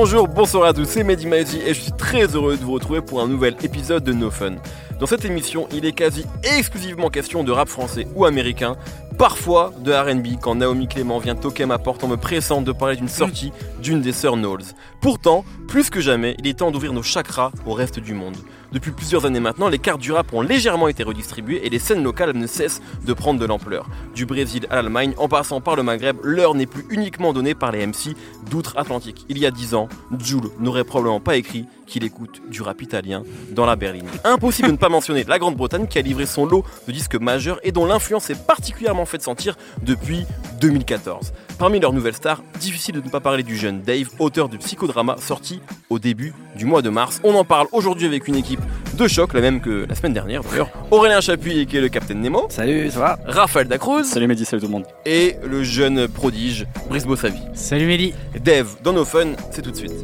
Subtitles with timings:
[0.00, 1.26] Bonjour, bonsoir à tous, c'est Mehdi
[1.66, 4.54] et je suis très heureux de vous retrouver pour un nouvel épisode de No Fun.
[5.00, 8.76] Dans cette émission, il est quasi exclusivement question de rap français ou américain,
[9.18, 12.94] parfois de RB quand Naomi Clément vient toquer ma porte en me pressant de parler
[12.94, 13.50] d'une sortie
[13.82, 14.62] d'une des sœurs Knowles.
[15.00, 18.36] Pourtant, plus que jamais, il est temps d'ouvrir nos chakras au reste du monde.
[18.70, 22.02] Depuis plusieurs années maintenant, les cartes du rap ont légèrement été redistribuées et les scènes
[22.02, 23.88] locales ne cessent de prendre de l'ampleur.
[24.14, 27.72] Du Brésil à l'Allemagne, en passant par le Maghreb, l'heure n'est plus uniquement donnée par
[27.72, 28.14] les MC
[28.50, 29.24] d'outre-Atlantique.
[29.30, 33.24] Il y a dix ans, Jules n'aurait probablement pas écrit qu'il écoute du rap italien
[33.50, 34.06] dans la berline.
[34.24, 37.58] Impossible de ne pas mentionner la Grande-Bretagne qui a livré son lot de disques majeurs
[37.62, 40.26] et dont l'influence est particulièrement faite sentir depuis
[40.60, 41.32] 2014.
[41.58, 45.16] Parmi leurs nouvelles stars, difficile de ne pas parler du jeune Dave, auteur de psychodrama
[45.18, 47.20] sorti au début du mois de mars.
[47.24, 48.60] On en parle aujourd'hui avec une équipe
[48.94, 50.70] de choc, la même que la semaine dernière d'ailleurs.
[50.90, 52.46] Aurélien Chapuis qui est le Capitaine Nemo.
[52.50, 53.18] Salut, ça va?
[53.26, 54.04] Raphaël Dacruz.
[54.04, 54.86] Salut Mehdi, salut tout le monde.
[55.06, 57.40] Et le jeune prodige Brice Bossavi.
[57.54, 58.12] Salut Mehdi.
[58.40, 59.94] Dave, dans nos fun, c'est tout de suite.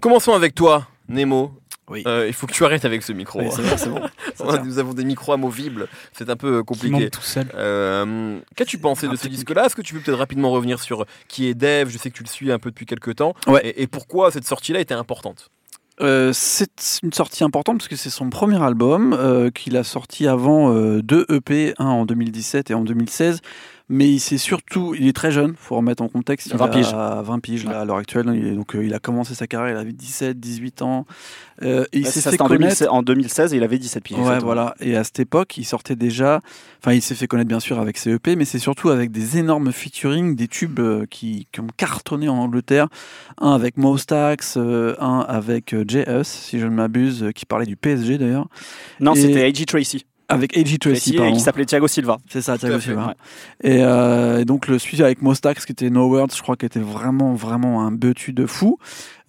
[0.00, 1.52] Commençons avec toi, Nemo.
[1.88, 2.04] Oui.
[2.06, 3.40] Euh, il faut que tu arrêtes avec ce micro.
[3.40, 4.62] Oui, c'est bon, c'est bon.
[4.64, 7.10] Nous avons des micros amovibles, c'est un peu compliqué.
[7.10, 7.48] tout seul.
[7.54, 9.66] Euh, Qu'as-tu pensé de ce disque-là?
[9.66, 12.22] Est-ce que tu peux peut-être rapidement revenir sur qui est Dave Je sais que tu
[12.22, 13.34] le suis un peu depuis quelques temps.
[13.48, 13.60] Ouais.
[13.66, 15.50] Et, et pourquoi cette sortie-là était importante?
[16.00, 20.72] Euh, c'est une sortie importante parce que c'est son premier album qu'il a sorti avant
[21.00, 23.40] deux EP, un en 2017 et en 2016.
[23.92, 26.46] Mais il s'est surtout, il est très jeune, faut remettre en contexte.
[26.52, 26.92] Il 20 a piges.
[26.94, 28.30] 20 piges là, à l'heure actuelle.
[28.34, 31.06] Il est- donc euh, il a commencé sa carrière, il avait 17, 18 ans.
[31.62, 32.58] Euh, et il Ouais, s'est fait connaître.
[32.60, 34.16] 2016, en 2016 et il avait 17 piges.
[34.18, 34.74] Ouais, voilà.
[34.80, 36.40] Et à cette époque, il sortait déjà.
[36.80, 39.38] Enfin, il s'est fait connaître bien sûr avec ses EP, mais c'est surtout avec des
[39.38, 42.86] énormes featuring, des tubes euh, qui, qui ont cartonné en Angleterre.
[43.40, 48.46] Un avec Mostax, un avec JS, si je ne m'abuse, qui parlait du PSG d'ailleurs.
[49.00, 49.66] Non, Et- c'était A.G.
[49.66, 50.06] Tracy.
[50.30, 52.18] Avec AG Tracy, et qui s'appelait Thiago Silva.
[52.28, 53.08] C'est ça, Thiago Silva.
[53.08, 53.14] ouais.
[53.70, 56.66] Et, euh, et donc le suivi avec Mostax, qui était No Words, je crois qu'il
[56.66, 58.78] était vraiment, vraiment un betu de fou.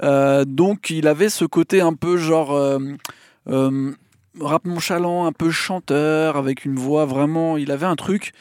[0.03, 2.80] Euh, donc il avait ce côté un peu genre euh,
[3.50, 3.92] euh,
[4.40, 7.58] rap nonchalant, un peu chanteur, avec une voix vraiment.
[7.58, 8.31] Il avait un truc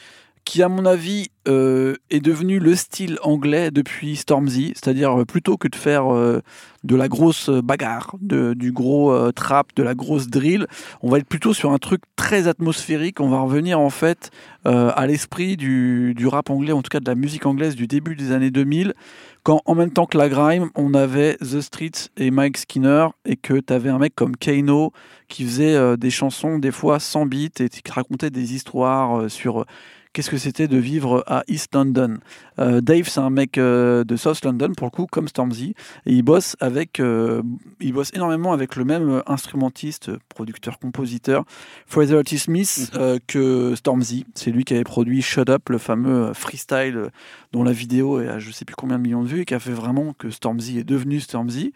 [0.45, 4.73] qui, à mon avis, euh, est devenu le style anglais depuis Stormzy.
[4.75, 6.41] C'est-à-dire, euh, plutôt que de faire euh,
[6.84, 10.67] de la grosse bagarre, de- du gros trap, de la grosse drill,
[11.03, 13.21] on va être plutôt sur un truc très atmosphérique.
[13.21, 14.31] On va revenir en fait
[14.65, 18.17] à l'esprit du, du rap anglais, en tout cas de la musique anglaise du début
[18.17, 18.95] des années 2000,
[19.43, 23.37] quand en même temps que la grime, on avait The Streets et Mike Skinner, et
[23.37, 24.93] que tu avais un mec comme Kano
[25.28, 29.67] qui faisait des chansons des fois sans beat et qui racontait des histoires sur...
[30.12, 32.19] Qu'est-ce que c'était de vivre à East London?
[32.59, 36.12] Euh, Dave, c'est un mec euh, de South London, pour le coup, comme Stormzy, et
[36.12, 37.43] il bosse avec, euh,
[37.78, 41.44] il bosse énormément avec le même instrumentiste, producteur, compositeur,
[41.87, 42.38] Fraser T.
[42.38, 44.26] Smith, euh, que Stormzy.
[44.34, 47.10] C'est lui qui avait produit Shut Up, le fameux freestyle
[47.53, 49.54] dont la vidéo est à je sais plus combien de millions de vues et qui
[49.54, 51.72] a fait vraiment que Stormzy est devenu Stormzy.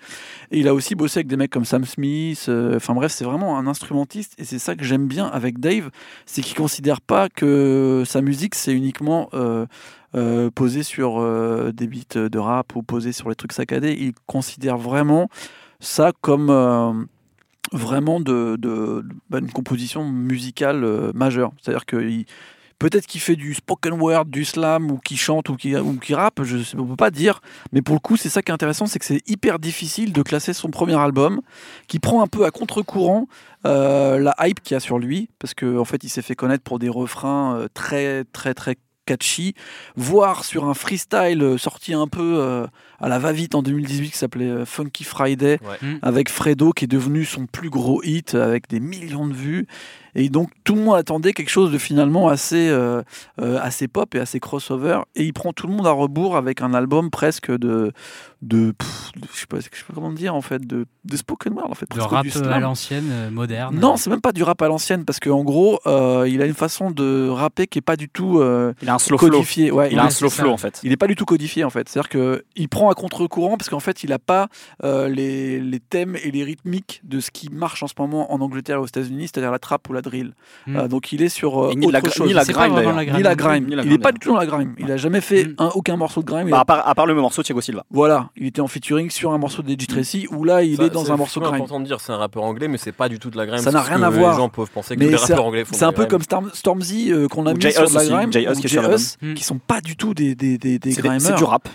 [0.51, 2.51] Et il a aussi bossé avec des mecs comme Sam Smith.
[2.75, 5.91] Enfin bref, c'est vraiment un instrumentiste et c'est ça que j'aime bien avec Dave,
[6.27, 9.67] c'est qu'il considère pas que sa musique c'est uniquement euh,
[10.15, 13.97] euh, posé sur euh, des beats de rap ou posé sur les trucs saccadés.
[13.99, 15.29] Il considère vraiment
[15.81, 17.07] ça comme
[17.73, 18.57] vraiment de,
[19.31, 21.53] bah, une composition musicale majeure.
[21.61, 22.27] C'est-à-dire que il-
[22.79, 26.15] peut-être qu'il fait du spoken word, du slam, ou qu'il chante, ou qu'il ou qu'il
[26.15, 27.41] rappe, je ne peux pas dire.
[27.73, 30.23] Mais pour le coup, c'est ça qui est intéressant, c'est que c'est hyper difficile de
[30.23, 31.41] classer son premier album,
[31.89, 33.27] qui prend un peu à contre-courant
[33.67, 36.35] euh, la hype qu'il y a sur lui, parce qu'en en fait, il s'est fait
[36.35, 38.77] connaître pour des refrains euh, très, très, très
[39.07, 39.55] catchy,
[39.97, 42.67] voire sur un freestyle euh, sorti un peu euh,
[43.01, 45.99] à la va-vite en 2018 qui s'appelait Funky Friday Ouais.
[46.01, 49.67] avec Fredo qui est devenu son plus gros hit avec des millions de vues
[50.15, 53.03] et donc tout le monde attendait quelque chose de finalement assez euh,
[53.41, 56.61] euh, assez pop et assez crossover et il prend tout le monde à rebours avec
[56.63, 57.93] un album presque de
[58.43, 61.17] de, pff, de- je sais pas je sais pas comment dire en fait de, de
[61.17, 63.79] spoken word en fait De presque rap du à l'ancienne, euh, moderne.
[63.79, 66.53] non, c'est même pas du rap à l'ancienne parce qu'en gros, euh, il a une
[66.55, 69.31] façon de rapper qui est pas du tout euh, Il a un slow flow.
[69.31, 69.71] codifiée.
[69.71, 70.43] Ouais, Il il a a- un slow c'est ça.
[70.43, 70.81] flow en fait.
[70.83, 71.89] il n'est pas du tout codifié en fait.
[71.89, 74.49] C'est-à-dire qu'il prend à contre-courant parce qu'en fait il n'a pas
[74.83, 78.41] euh, les, les thèmes et les rythmiques de ce qui marche en ce moment en
[78.43, 80.33] Angleterre et aux États-Unis, c'est-à-dire la trap ou la drill.
[80.67, 80.77] Mm.
[80.77, 82.27] Euh, donc il est sur euh, ni autre la gra- chose.
[82.29, 82.97] ni la C'est pas grime, vraiment d'ailleurs.
[82.97, 83.17] la grime.
[83.17, 83.65] Ni la grime.
[83.65, 84.75] Ni la il grime, n'est pas du tout dans la grime.
[84.79, 85.55] Il a jamais fait Mm.
[85.59, 86.51] un, aucun morceau de grime.
[86.51, 87.85] Bah, a- à, part, à part le morceau Thiago Silva.
[87.91, 90.85] Voilà, il était en featuring sur un morceau de DJ Tracy où là il Ça,
[90.85, 91.57] est dans c'est un morceau de grime.
[91.57, 93.59] important de dire, c'est un rappeur anglais, mais c'est pas du tout de la grime.
[93.61, 94.33] Ça n'a c'est rien à voir.
[94.33, 96.23] Les gens peuvent penser que Mais les c'est- rappeurs anglais font C'est un peu comme
[96.23, 100.15] Storm- Stormzy euh, qu'on a mis sur de la grime, qui sont pas du tout
[100.15, 101.37] des, des C'est c'est grimeurs.
[101.37, 101.69] du rap.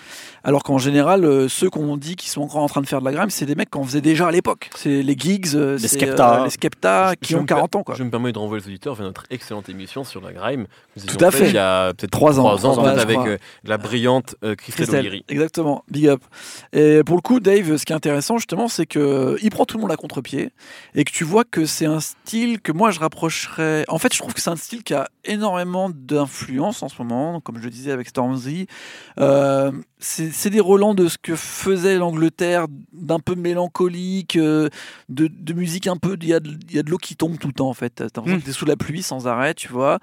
[0.43, 3.05] Alors qu'en général, euh, ceux qu'on dit qui sont encore en train de faire de
[3.05, 4.69] la grime, c'est des mecs qu'on faisait déjà à l'époque.
[4.75, 6.41] C'est les gigs, euh, Les c'est, Skepta.
[6.41, 7.83] euh, les Skepta Je- qui ont me 40 ans.
[7.83, 7.95] Quoi.
[7.95, 10.67] Je me permet de renvoyer les auditeurs vers notre excellente émission sur la grime.
[10.97, 11.47] Nous Tout à fait.
[11.49, 12.55] Il y a peut-être Trois ans.
[12.57, 15.23] trois ans, avec euh, la brillante euh, Christelle Christelle, O'Leary.
[15.29, 16.21] exactement, big up.
[16.73, 19.77] Et pour le coup, Dave, ce qui est intéressant justement, c'est que il prend tout
[19.77, 20.51] le monde à contre-pied
[20.95, 23.85] et que tu vois que c'est un style que moi je rapprocherais.
[23.87, 27.39] En fait, je trouve que c'est un style qui a énormément d'influence en ce moment,
[27.39, 28.67] comme je le disais avec Stormzy.
[29.19, 34.69] Euh, c'est des relents de ce que faisait l'Angleterre, d'un peu mélancolique, euh,
[35.09, 36.17] de, de musique un peu.
[36.21, 37.73] Il y, a de- il y a de l'eau qui tombe tout le temps en
[37.73, 38.01] fait.
[38.09, 38.41] T'as l'impression Mm.
[38.41, 39.99] que t'es sous la pluie sans arrêt, tu vois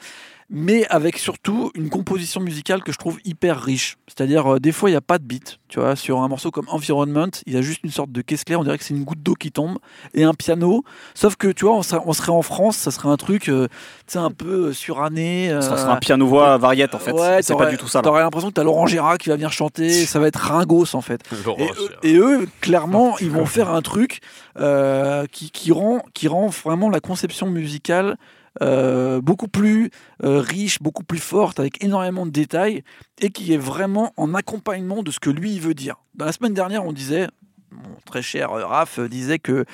[0.49, 3.97] mais avec surtout une composition musicale que je trouve hyper riche.
[4.07, 5.59] C'est-à-dire, euh, des fois, il n'y a pas de beat.
[5.69, 8.45] Tu vois, sur un morceau comme Environment, il y a juste une sorte de caisse
[8.45, 9.79] claire, on dirait que c'est une goutte d'eau qui tombe,
[10.15, 10.85] et un piano.
[11.15, 13.67] Sauf que, tu vois, on serait, on serait en France, ça serait un truc, euh,
[14.07, 15.49] tu sais, un peu euh, suranné.
[15.49, 17.13] Ça euh, sera un piano-voix variette en fait.
[17.13, 18.03] Ouais, c'est pas du tout ça.
[18.03, 21.01] T'aurais l'impression que t'as Laurent Gérard qui va venir chanter, ça va être ringos en
[21.01, 21.23] fait.
[21.33, 22.05] Et eux, Gérard.
[22.05, 24.21] et eux, clairement, ils vont faire un truc
[24.59, 28.17] euh, qui, qui rend, qui rend vraiment la conception musicale
[28.63, 29.91] euh, beaucoup plus
[30.25, 32.83] euh, riche, beaucoup plus forte, avec énormément de détails,
[33.21, 35.97] et qui est vraiment en accompagnement de ce que lui il veut dire.
[36.15, 37.29] Dans la semaine dernière, on disait,
[37.73, 39.65] mon très cher euh, Raph disait que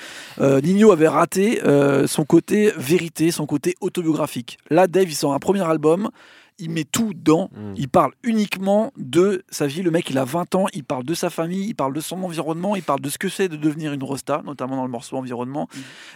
[0.41, 4.59] euh, Nino avait raté euh, son côté vérité, son côté autobiographique.
[4.71, 6.11] Là, Dave, il sort un premier album,
[6.59, 7.75] il met tout dedans, Mm.
[7.77, 9.83] il parle uniquement de sa vie.
[9.83, 12.23] Le mec, il a 20 ans, il parle de sa famille, il parle de son
[12.23, 15.17] environnement, il parle de ce que c'est de devenir une rosta, notamment dans le morceau
[15.17, 15.69] environnement,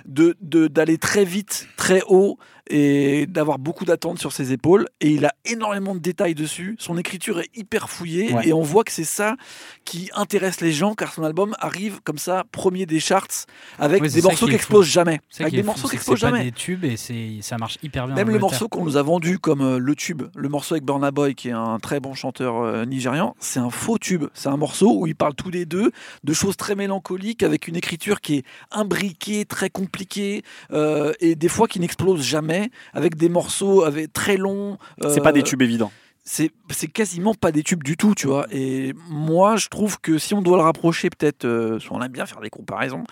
[0.07, 4.87] de de- d'aller très vite, très haut et d'avoir beaucoup d'attentes sur ses épaules.
[5.01, 6.77] Et il a énormément de détails dessus.
[6.79, 8.49] Son écriture est hyper fouillée Ouais.
[8.49, 9.37] et on voit que c'est ça
[9.85, 13.47] qui intéresse les gens car son album arrive comme ça, premier des charts,
[13.79, 15.21] avec Oui, des morceaux qui explosent jamais.
[15.39, 16.45] Avec qui des morceaux qui explosent c'est pas jamais.
[16.45, 16.97] des tubes et
[17.41, 18.17] ça marche hyper bien.
[18.17, 21.11] Même le morceau qu'on nous a vendu comme euh, le tube, le morceau avec Burna
[21.11, 24.25] Boy, qui est un très bon chanteur euh, nigérian, c'est un faux tube.
[24.35, 25.91] C'est un morceau où ils parlent tous les deux
[26.25, 30.43] de choses très mélancoliques, avec une écriture qui est imbriquée, très compliquée,
[30.73, 32.56] euh, et des fois qui n'explose jamais,
[32.93, 34.79] avec des morceaux avec, très longs.
[35.01, 35.93] C'est euh, pas des tubes évidents.
[36.25, 38.47] c'est c'est quasiment pas des tubes du tout, tu vois.
[38.51, 42.13] Et moi, je trouve que si on doit le rapprocher, peut-être, euh, parce qu'on aime
[42.13, 43.05] bien faire des comparaisons,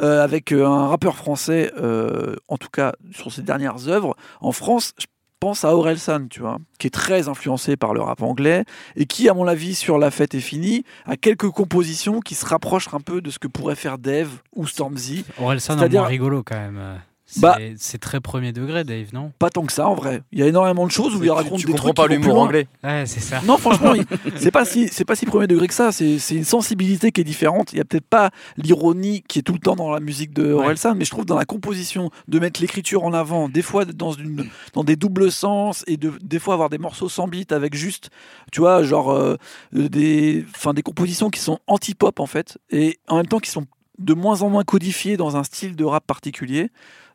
[0.00, 4.52] euh, avec euh, un rappeur français, euh, en tout cas sur ses dernières œuvres, en
[4.52, 5.06] France, je
[5.40, 8.64] pense à Orelsan, tu vois, qui est très influencé par le rap anglais
[8.96, 12.46] et qui, à mon avis, sur La Fête est finie, a quelques compositions qui se
[12.46, 15.24] rapprochent un peu de ce que pourrait faire Dave ou Stormzy.
[15.38, 17.00] Orelsan moins rigolo quand même.
[17.34, 19.32] C'est Bah- c'est très premier degré, Dave, non?
[19.38, 20.22] Pas tant que ça, en vrai.
[20.32, 22.08] Il y a énormément de choses où il raconte tu des comprends trucs pas qui
[22.16, 22.68] vont plus l'humour anglais.
[22.84, 23.40] Ouais, c'est ça.
[23.46, 23.94] Non, franchement,
[24.36, 25.92] c'est pas si c'est pas si premier degré que ça.
[25.92, 27.72] C'est c'est une sensibilité qui est différente.
[27.72, 30.42] Il y a peut-être pas l'ironie qui est tout le temps dans la musique de
[30.52, 30.64] Ouais.
[30.64, 34.12] Orelsan, mais je trouve dans la composition de mettre l'écriture en avant, des fois dans
[34.12, 37.74] une dans des doubles sens et de des fois avoir des morceaux sans beat avec
[37.74, 38.10] juste,
[38.52, 39.36] tu vois, genre euh,
[39.72, 43.64] des enfin des compositions qui sont anti-pop en fait et en même temps qui sont
[43.98, 46.70] de moins en moins codifiées dans un style de rap particulier.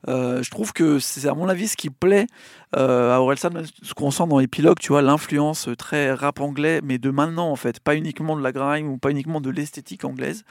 [0.07, 2.27] Euh, je trouve que c'est à mon avis ce qui plaît
[2.75, 3.49] euh, à Orelsan,
[3.81, 7.55] ce qu'on sent dans l'épilogue, tu vois, l'influence très rap anglais, mais de maintenant en
[7.55, 10.43] fait, pas uniquement de la grime ou pas uniquement de l'esthétique anglaise.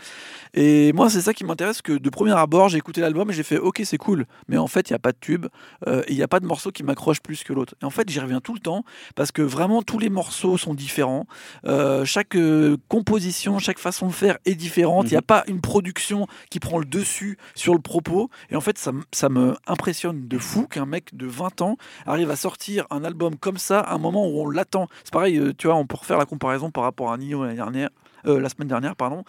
[0.55, 3.43] Et moi, c'est ça qui m'intéresse, que de premier abord, j'ai écouté l'album et j'ai
[3.43, 5.47] fait, ok, c'est cool, mais en fait, il n'y a pas de tube,
[5.87, 7.75] euh, il n'y a pas de morceau qui m'accroche plus que l'autre.
[7.83, 10.75] Et en fait, j'y reviens tout le temps, parce que vraiment, tous les morceaux sont
[10.75, 11.27] différents,
[11.65, 15.61] Euh, chaque euh, composition, chaque façon de faire est différente, il n'y a pas une
[15.61, 20.39] production qui prend le dessus sur le propos, et en fait, ça me impressionne de
[20.39, 21.77] fou qu'un mec de 20 ans
[22.07, 24.89] arrive à sortir un album comme ça à un moment où on l'attend.
[25.05, 27.57] C'est pareil, euh, tu vois, on peut refaire la comparaison par rapport à Nino l'année
[27.57, 27.91] dernière,
[28.27, 29.25] euh, la semaine dernière, pardon,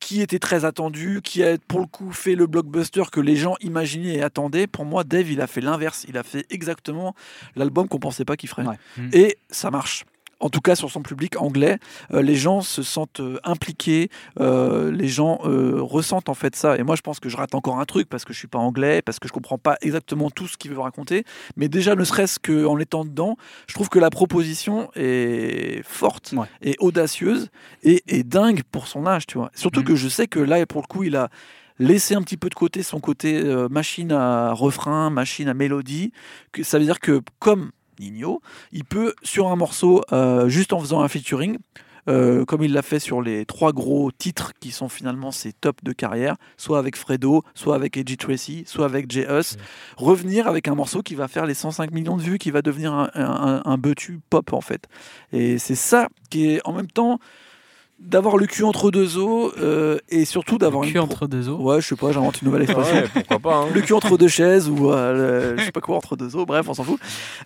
[0.00, 3.54] qui était très attendu, qui a pour le coup fait le blockbuster que les gens
[3.60, 4.66] imaginaient et attendaient.
[4.66, 6.04] Pour moi, Dave, il a fait l'inverse.
[6.08, 7.14] Il a fait exactement
[7.56, 8.66] l'album qu'on pensait pas qu'il ferait.
[8.66, 8.78] Ouais.
[8.98, 9.08] Mm.
[9.12, 10.04] Et ça marche.
[10.40, 11.78] En tout cas, sur son public anglais,
[12.12, 14.10] euh, les gens se sentent euh, impliqués,
[14.40, 16.76] euh, les gens ressentent en fait ça.
[16.76, 18.58] Et moi, je pense que je rate encore un truc parce que je suis pas
[18.58, 21.24] anglais, parce que je comprends pas exactement tout ce qu'il veut raconter.
[21.56, 23.36] Mais déjà, ne serait-ce qu'en étant dedans,
[23.66, 26.46] je trouve que la proposition est forte Ouais.
[26.62, 27.50] et audacieuse
[27.82, 29.50] et, et dingue pour son âge, tu vois.
[29.54, 29.86] Surtout Mhm.
[29.86, 31.28] que je sais que là, pour le coup, il a
[31.78, 36.12] laissé un petit peu de côté son côté euh, machine à refrain, machine à mélodie.
[36.52, 37.70] Que ça veut dire que comme
[38.00, 38.40] Nino,
[38.72, 41.58] il peut sur un morceau, euh, juste en faisant un featuring,
[42.06, 45.82] euh, comme il l'a fait sur les trois gros titres qui sont finalement ses tops
[45.82, 49.56] de carrière, soit avec Fredo, soit avec Edgy Tracy, soit avec J.Us,
[49.96, 52.92] revenir avec un morceau qui va faire les 105 millions de vues, qui va devenir
[52.92, 54.86] un, un, un betu pop en fait.
[55.32, 57.18] Et c'est ça qui est en même temps
[58.00, 61.26] d'avoir le cul entre deux os euh, et surtout d'avoir Le une cul pro- entre
[61.26, 61.58] deux os.
[61.60, 62.96] Ouais, je sais pas, j'invente une nouvelle expression.
[62.96, 63.56] Ouais, pourquoi pas.
[63.56, 63.66] hein.
[63.72, 66.44] Le cul entre deux chaises ou euh, le- je sais pas quoi entre deux os,
[66.44, 66.98] bref, on s'en fout.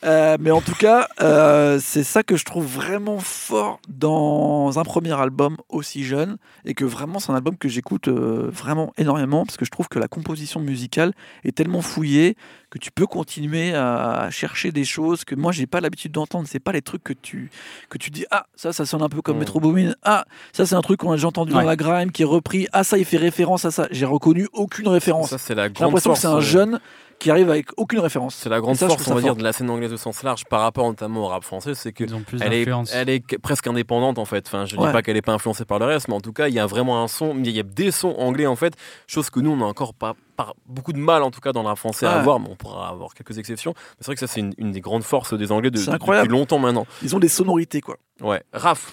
[0.05, 4.83] Euh, mais en tout cas, euh, c'est ça que je trouve vraiment fort dans un
[4.85, 9.45] premier album aussi jeune et que vraiment c'est un album que j'écoute euh, vraiment énormément
[9.45, 11.13] parce que je trouve que la composition musicale
[11.45, 12.37] est tellement fouillée
[12.71, 16.47] que tu peux continuer à chercher des choses que moi j'ai pas l'habitude d'entendre.
[16.51, 17.51] C'est pas les trucs que tu
[17.89, 19.41] que tu dis ah ça ça sonne un peu comme Mm.
[19.41, 19.95] Metro Boomin.
[20.03, 22.67] Ah ça c'est un truc qu'on a déjà entendu dans la grime qui est repris.
[22.73, 23.89] Ah ça il fait référence à ça.
[23.91, 25.31] J'ai reconnu aucune référence.
[25.31, 26.81] Ça, c'est la J'ai grande l'impression que c'est un jeune
[27.19, 28.35] qui arrive avec aucune référence.
[28.37, 30.45] C'est la grande ça, force, on va dire, de la scène anglaise au sens large
[30.45, 33.67] par rapport notamment au rap français, c'est que Ils ont plus elle est, elle presque
[33.67, 34.45] indépendante en fait.
[34.47, 34.87] Enfin, je Ouais.
[34.87, 36.59] dis pas qu'elle est pas influencée par le reste, mais en tout cas, il y
[36.61, 38.75] a vraiment un son, il y a des sons anglais en fait,
[39.07, 41.63] chose que nous on a encore pas, pas- beaucoup de mal en tout cas dans
[41.63, 42.19] le rap français à Ouais.
[42.19, 43.75] avoir, mais on pourra avoir quelques exceptions.
[43.99, 46.29] C'est vrai que ça c'est une, une des grandes forces des Anglais de, C'est incroyable.
[46.29, 46.87] depuis longtemps maintenant.
[47.03, 47.97] Ils ont des sonorités quoi.
[48.21, 48.91] Ouais, Raph,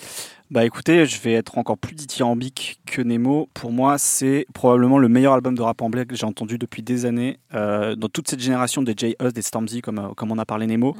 [0.51, 3.49] Bah écoutez, je vais être encore plus dithyrambique que Nemo.
[3.55, 7.07] Pour moi, c'est probablement le meilleur album de rap anglais que j'ai entendu depuis des
[7.07, 7.39] années.
[7.55, 9.15] Euh, dans toute cette génération des J.
[9.19, 10.95] Hus, des Stormzy, comme, euh, comme on a parlé Nemo,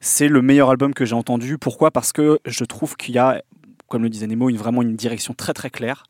[0.00, 1.56] c'est le meilleur album que j'ai entendu.
[1.56, 1.90] Pourquoi?
[1.90, 3.42] Parce que je trouve qu'il y a,
[3.88, 6.04] comme le disait Nemo, une, vraiment une direction très très claire.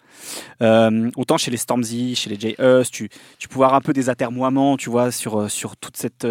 [0.61, 2.57] Euh, autant chez les Stormzy, chez les J.
[2.59, 3.09] Hus, tu,
[3.39, 6.27] tu pouvais avoir un peu des atermoiements, tu vois, sur, sur toute cette...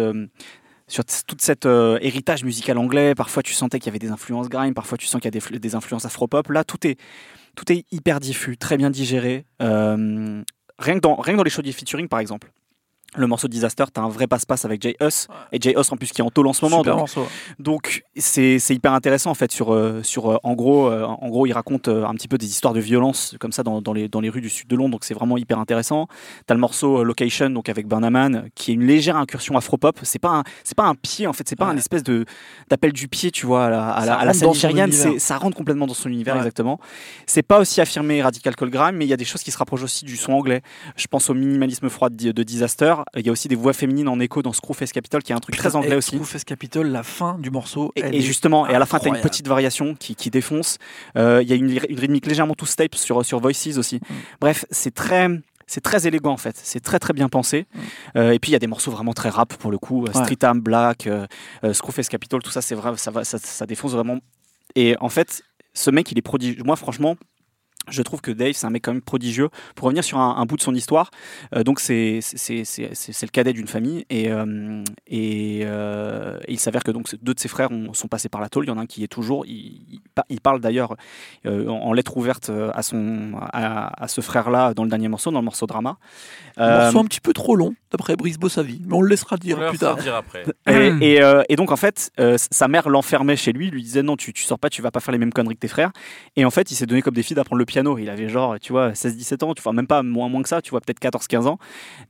[0.88, 4.10] sur t- toute cette euh, héritage musical anglais, parfois tu sentais qu'il y avait des
[4.10, 6.48] influences grime, parfois tu sens qu'il y a des influences afro-pop.
[6.50, 6.96] Là, tout est,
[7.56, 9.46] tout est hyper diffus, très bien digéré.
[9.62, 10.42] Euh,
[10.78, 12.52] rien, que dans, rien que dans les shows de featuring, par exemple.
[13.14, 15.28] Le morceau Disaster, t'as un vrai passe-passe avec Jay Huss.
[15.52, 16.78] Et Jay Huss, en plus, qui est en tôle en ce moment.
[16.78, 17.08] Super donc-
[17.58, 21.28] donc c'est c'est hyper intéressant en fait sur euh, sur euh, en gros euh, en
[21.28, 24.08] gros il raconte un petit peu des histoires de violence comme ça dans, dans les
[24.08, 26.08] dans les rues du sud de Londres donc c'est vraiment hyper intéressant.
[26.46, 29.98] T'as le morceau Location donc avec Burnaman qui est une légère incursion afro-pop.
[30.02, 31.72] C'est pas un c'est pas un pied en fait c'est pas Ouais.
[31.72, 32.26] un espèce de
[32.68, 34.92] d'appel du pied tu vois à la, à Ça la, à la rentre scène nigériane
[35.18, 36.78] ça rentre complètement dans son univers exactement.
[37.26, 39.58] C'est pas aussi affirmé Radical Call Grime mais il y a des choses qui se
[39.58, 40.60] rapprochent aussi du son anglais.
[40.96, 42.94] Je pense au minimalisme froid de, de Disaster.
[43.16, 45.40] Il y a aussi des voix féminines en écho dans Screwface Capital qui est un
[45.40, 46.16] truc très anglais aussi.
[46.16, 47.92] Screwface Capitol, la fin du morceau.
[47.96, 50.14] Et, elle et est justement, et à la fin, tu as une petite variation qui,
[50.14, 50.78] qui défonce.
[51.16, 53.96] Euh, Il y a une, une rythmique légèrement tout step sur, sur Voices aussi.
[53.96, 54.14] Mm.
[54.40, 55.28] Bref, c'est très.
[55.68, 57.66] C'est très élégant en fait, c'est très très bien pensé.
[58.14, 60.04] Euh, et puis il y a des morceaux vraiment très rap pour le coup, Mm.
[60.04, 60.24] Ouais.
[60.24, 61.26] Street Arm, Black, euh,
[61.64, 64.18] euh, Screwface Capital, tout ça c'est vrai, ça, va, ça, ça défonce vraiment.
[64.76, 65.42] Et en fait,
[65.74, 66.62] ce mec il est prodigieux.
[66.64, 67.16] Moi franchement,
[67.88, 69.48] je trouve que Dave, c'est un mec quand même prodigieux.
[69.76, 71.10] Pour revenir sur un, un bout de son histoire,
[71.54, 75.60] euh, donc c'est c'est- c'est- c'est c'est- c'est le cadet d'une famille et, euh, et,
[75.64, 78.48] euh, et il s'avère que donc deux de ses frères ont- sont passés par la
[78.48, 78.64] tôle.
[78.64, 79.46] Il y en a un qui est toujours.
[79.46, 79.54] Il,
[79.88, 80.96] il pa- il parle d'ailleurs
[81.46, 85.30] euh, en, en lettre ouverte à son à, à ce frère-là dans le dernier morceau,
[85.30, 85.96] dans le morceau drama.
[86.56, 88.80] un morceau un petit peu trop long, d'après Brice Bossavi.
[88.84, 89.96] Mais on le laissera dire on plus tard.
[89.96, 90.44] dire après.
[90.66, 94.02] et, et, euh, et donc en fait, euh, sa mère l'enfermait chez lui, lui disait
[94.02, 95.92] non, tu, tu sors pas, tu vas pas faire les mêmes conneries que tes frères.
[96.34, 97.98] Et en fait, il s'est donné comme défi d'apprendre le piano.
[97.98, 100.62] Il avait genre, tu vois, 16-17 ans, tu vois, même pas moins, moins que ça,
[100.62, 101.58] tu vois, peut-être 14-15 ans.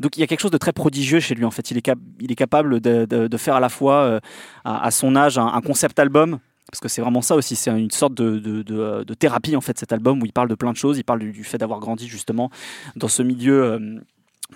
[0.01, 1.71] Donc il y a quelque chose de très prodigieux chez lui en fait.
[1.71, 4.21] Il est, cap- il est capable de, de- faire à la fois euh,
[4.65, 6.39] à, son âge un, concept album.
[6.71, 9.93] Parce que c'est vraiment ça aussi, c'est une sorte de, de- thérapie en fait cet
[9.93, 12.09] album où il parle de plein de choses, il parle du, du fait d'avoir grandi
[12.09, 12.51] justement
[12.97, 14.01] dans ce milieu euh,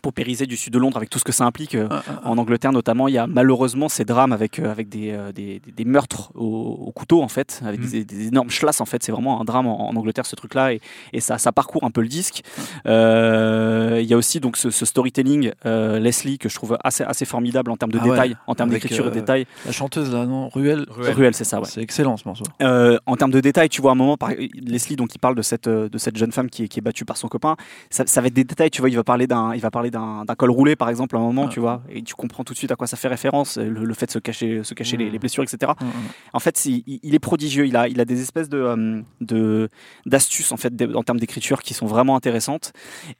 [0.03, 1.75] paupérisé du sud de Londres avec tout ce que ça implique.
[1.75, 2.29] euh, Ah, ah, ah.
[2.29, 5.61] en Angleterre notamment, il y a malheureusement ces drames avec, euh, avec des, euh, des,
[5.61, 6.45] des- des meurtres au,
[6.87, 8.05] au couteau en fait, avec Mm.
[8.05, 9.03] des, énormes chlasses en fait.
[9.03, 10.81] C'est vraiment un drame en, en Angleterre ce truc-là et,
[11.13, 12.43] et ça, ça parcourt un peu le disque.
[12.85, 17.71] Il y a aussi donc ce, ce storytelling Leslie que je trouve assez, assez formidable
[17.71, 19.47] en termes de Ah ouais, détails, en termes d'écriture et de détails.
[19.67, 20.49] La chanteuse là, non.
[20.49, 20.87] Ruelle.
[20.91, 21.67] Ruelle, c'est ça, ouais.
[21.69, 22.45] C'est excellent ce morceau.
[22.61, 24.31] En termes de détails, tu vois, à un moment, par-
[24.63, 27.05] Leslie, donc, il parle de cette, de cette jeune femme qui est, qui est battue
[27.05, 27.57] par son copain.
[27.91, 29.80] Ça, ça va être des détails, tu vois, il va parler d'un, il va parler
[29.89, 31.51] d'un, d'un col roulé, par exemple, à un moment, Ah.
[31.51, 33.85] tu vois, et tu comprends tout de suite à quoi ça fait référence, euh, le,
[33.87, 35.13] le fait de se cacher, se cacher les, Mm.
[35.13, 35.73] les blessures, etc.
[35.81, 35.91] Mm, mm.
[36.35, 37.67] En fait, il, il est prodigieux.
[37.67, 39.71] Il a, il a des espèces de, euh, de
[40.05, 42.73] d'astuces en fait en termes d'écriture qui sont vraiment intéressantes.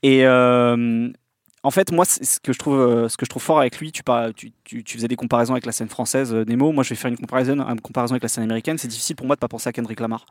[0.03, 1.09] Et euh,
[1.63, 3.79] en fait, moi, c'est ce que je trouve, euh, ce que je trouve fort avec
[3.79, 6.73] lui, tu, par- tu, tu, tu faisais des comparaisons avec la scène française, euh, Nemo.
[6.73, 8.79] Moi, je vais faire une comparaison, une comparaison avec la scène américaine.
[8.79, 10.25] C'est difficile pour moi de pas penser à Kendrick Lamar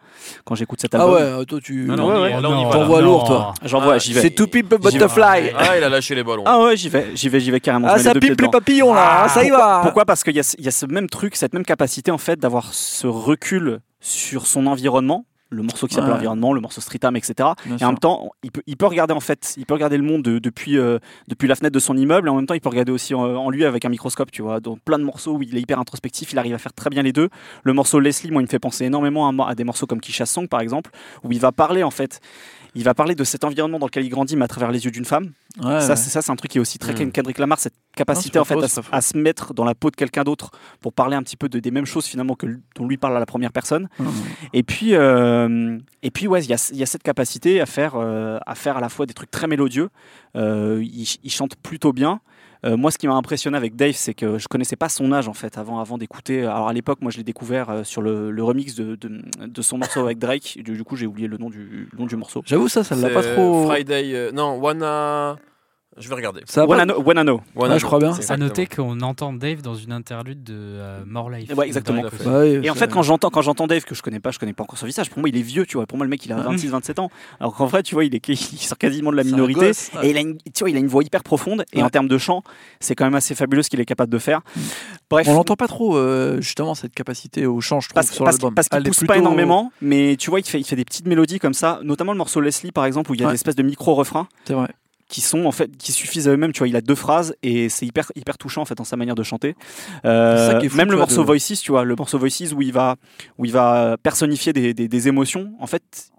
[0.43, 1.13] quand j'écoute cet Ah album.
[1.15, 1.87] ouais, euh, toi tu.
[1.91, 2.41] Ah non, Ouais, ouais.
[2.71, 3.53] T'envoies lourd, toi.
[3.63, 4.21] J'en vois, Ah, j'y vais.
[4.21, 5.05] C'est to pimp a J'y vais.
[5.05, 5.51] butterfly.
[5.55, 6.43] Ah, il a lâché les ballons.
[6.47, 7.87] Ah ouais, j'y vais, j'y vais, j'y vais carrément.
[7.91, 9.81] Ah, ça les pipe les papillons là, Ah, ça y va.
[9.83, 12.39] Pourquoi Parce qu'il y, a y a ce même truc, cette même capacité en fait
[12.39, 16.17] d'avoir ce recul sur son environnement, le morceau qui s'appelle Ouais.
[16.17, 17.33] Environnement, le morceau Street Arm, etc.
[17.65, 17.87] Bien Et sûr.
[17.87, 20.21] en même temps, il peut, il peut regarder en fait, il peut regarder le monde
[20.21, 22.69] de- depuis, euh, depuis la fenêtre de son immeuble, et en même temps, il peut
[22.69, 24.59] regarder aussi en, en lui avec un microscope, tu vois.
[24.59, 27.01] Dans plein de morceaux où il est hyper introspectif, il arrive à faire très bien
[27.01, 27.29] les deux.
[27.63, 30.47] Le morceau Leslie, moi, il me fait penser énormément à des morceaux comme Kisha Song,
[30.47, 30.91] par exemple,
[31.23, 32.19] où il va parler en fait.
[32.75, 34.91] Il va parler de cet environnement dans lequel il grandit, mais à travers les yeux
[34.91, 35.31] d'une femme.
[35.63, 35.95] Ouais, Ça, ouais.
[35.95, 37.11] c'est ça, c'est un truc qui est aussi très Mm.
[37.11, 39.75] Kendrick Lamar, cette capacité Non, en fait à, se- pas à se mettre dans la
[39.75, 42.47] peau de quelqu'un d'autre pour parler un petit peu de, des mêmes choses finalement que
[42.75, 43.89] dont lui parle à la première personne.
[43.99, 44.11] Mm, mm.
[44.53, 48.37] Et puis, euh, et puis ouais, il y y a cette capacité à faire, euh,
[48.45, 49.89] à faire à la fois des trucs très mélodieux.
[50.35, 52.21] Euh, il chante plutôt bien.
[52.65, 55.27] Euh, moi, ce qui m'a impressionné avec Dave, c'est que je connaissais pas son âge
[55.29, 56.41] en fait avant, avant d'écouter.
[56.41, 59.61] Alors à l'époque, moi, je l'ai découvert euh, sur le, le remix de, de, de
[59.61, 60.59] son morceau avec Drake.
[60.63, 62.43] Du, du coup, j'ai oublié le nom du, le nom du morceau.
[62.45, 63.65] J'avoue, ça, ça l'a C'est pas trop.
[63.65, 64.11] Friday.
[64.13, 65.37] euh, non, Wanna.
[65.99, 66.41] Je vais regarder.
[66.45, 66.69] Ça know.
[66.69, 68.13] Wanna Ouais, je know, crois bien.
[68.13, 71.51] c'est À noter qu'on entend Dave dans une interlude de euh, More Life.
[71.55, 72.01] Ouais, exactement.
[72.61, 74.63] Et en fait, quand j'entends quand j'entends Dave que je connais pas, je connais pas
[74.63, 75.09] encore son visage.
[75.09, 75.85] Pour moi, il est vieux, tu vois.
[75.85, 76.43] Pour moi, le mec, il a Ouais.
[76.43, 77.09] 26, 27 ans.
[77.39, 79.59] Alors qu'en vrai, tu vois, il est il sort quasiment de la minorité.
[79.67, 79.91] gosse.
[80.03, 81.65] Et il a une, tu vois, il a une voix hyper profonde.
[81.73, 81.83] Et Ouais.
[81.83, 82.43] en termes de chant,
[82.79, 84.41] c'est quand même assez fabuleux ce qu'il est capable de faire.
[85.09, 85.27] Bref.
[85.27, 88.37] On l'entend pas trop, euh, justement, cette capacité au chant, je trouve, Parce, sur parce,
[88.37, 88.53] l'album.
[88.55, 91.39] parce qu'il pousse pas énormément, mais tu vois, il fait, il fait des petites mélodies
[91.39, 93.33] comme ça, notamment le morceau Leslie par exemple, où il y a Ouais.
[93.33, 94.67] des espèces de micro-refrains C'est vrai.
[95.09, 96.53] Qui sont en fait qui suffisent à eux-mêmes.
[96.53, 98.95] Tu vois, il a deux phrases et c'est hyper hyper touchant en fait dans sa
[98.95, 99.55] manière de chanter.
[100.05, 102.95] Euh, fou, même le morceau de- Voices, tu vois, le morceau Voices où il va
[103.37, 105.51] où il va personnifier des, des, des émotions.
[105.59, 106.11] En fait,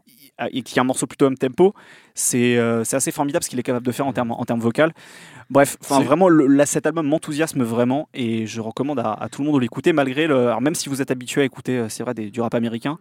[0.50, 1.74] et qui est un morceau plutôt up tempo,
[2.14, 4.60] c'est euh, c'est assez formidable ce qu'il est capable de faire en termes en termes
[4.60, 4.92] vocal.
[5.50, 9.46] Bref, vraiment, le, là, cet album m'enthousiasme vraiment et je recommande à, à tout le
[9.46, 10.46] monde de l'écouter malgré le.
[10.46, 12.98] Alors même si vous êtes habitué à écouter, euh, c'est vrai, des, du rap américain,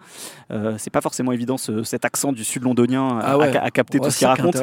[0.51, 3.55] euh, c'est pas forcément évident ce- cet accent du sud londonien Ah à, ouais.
[3.55, 4.55] à capter Ouais, tout ce qu'il raconte.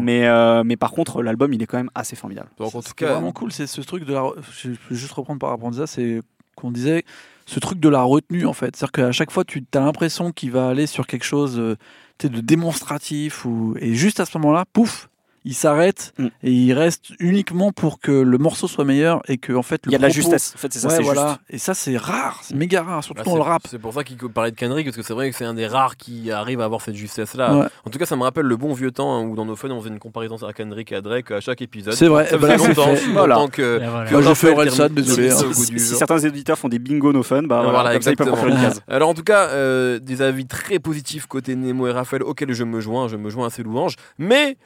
[0.00, 2.48] Mais, euh, mais par contre, l'album, il est quand même assez formidable.
[2.58, 4.20] Donc en tout cas, vraiment cool, c'est ce truc de la.
[4.20, 6.20] re- Je je vais juste reprendre par rapport à ça, c'est
[6.54, 7.04] qu'on disait
[7.46, 8.76] ce truc de la retenue en fait.
[8.76, 11.76] C'est-à-dire qu'à chaque fois, tu as l'impression qu'il va aller sur quelque chose euh,
[12.22, 15.08] de démonstratif ou et juste à ce moment-là, pouf,
[15.44, 16.26] il s'arrête Mm.
[16.42, 19.90] et il reste uniquement pour que le morceau soit meilleur et que en fait le
[19.90, 20.52] Il y a de la justesse.
[20.54, 21.28] En fait, c'est ça, Ouais, c'est voilà.
[21.28, 21.40] juste.
[21.50, 23.62] Et ça, c'est rare, c'est méga rare, surtout bah, dans le rap.
[23.68, 25.66] C'est pour ça qu'il parlait de Kendrick, parce que c'est vrai que c'est un des
[25.66, 27.54] rares qui arrive à avoir cette justesse-là.
[27.56, 27.66] Ouais.
[27.86, 29.70] En tout cas, ça me rappelle le bon vieux temps hein, où dans nos fun,
[29.70, 31.94] on faisait une comparaison à Kendrick et à Drake à chaque épisode.
[31.94, 32.26] C'est vrai.
[32.26, 32.94] Ça Bah là, faisait c'est longtemps.
[33.12, 33.34] Voilà.
[33.36, 33.78] longtemps que.
[33.88, 34.10] Voilà.
[34.10, 35.36] que Moi, Orelsan, termine- désolé, hein.
[35.52, 38.32] Si certains éditeurs font des bingo no fun, bah Voilà, voilà, comme ça, ils peuvent
[38.32, 38.74] en faire une exactement.
[38.86, 38.94] case.
[38.94, 42.64] Alors en tout cas, euh, des avis très positifs côté Nemo et Raphaël auxquels je
[42.64, 43.96] me joins, je me joins à ces louanges.
[44.18, 44.56] Mais